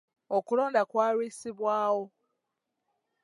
[0.35, 2.05] Okulonda kwalwisibwawo.